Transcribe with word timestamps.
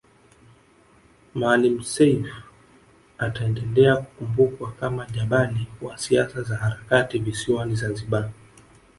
Maalim 1.35 1.83
Self 1.83 2.27
ataendelea 3.17 3.97
kukumbukwa 3.97 4.71
kama 4.71 5.05
jabali 5.05 5.67
wa 5.81 5.97
siasa 5.97 6.41
za 6.41 6.57
harakati 6.57 7.19
visiwani 7.19 7.75
Zanzibari 7.75 8.29